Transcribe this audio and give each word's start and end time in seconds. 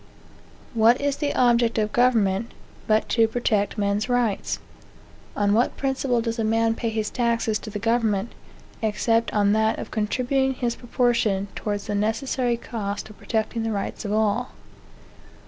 What 0.73 0.99
is 0.99 1.17
the 1.17 1.35
object 1.35 1.77
of 1.77 1.91
government, 1.93 2.53
but 2.87 3.07
to 3.09 3.27
protect 3.27 3.77
men's 3.77 4.09
rights? 4.09 4.57
On 5.35 5.53
what 5.53 5.77
principle 5.77 6.21
does 6.21 6.39
a 6.39 6.43
man 6.43 6.73
pay 6.73 6.89
his 6.89 7.11
taxes 7.11 7.59
to 7.59 7.69
the 7.69 7.77
government, 7.77 8.33
except 8.81 9.31
on 9.31 9.53
that 9.53 9.77
of 9.77 9.91
contributing 9.91 10.55
his 10.55 10.75
proportion 10.75 11.49
towards 11.55 11.85
the 11.85 11.93
necessary 11.93 12.57
cost 12.57 13.11
of 13.11 13.17
protecting 13.19 13.61
the 13.61 13.71
rights 13.71 14.03
of 14.03 14.11
all? 14.11 14.53